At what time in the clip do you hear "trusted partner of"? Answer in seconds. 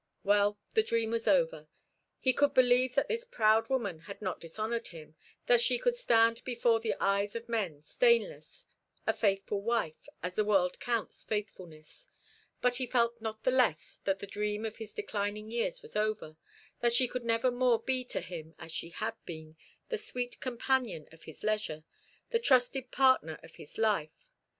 22.39-23.57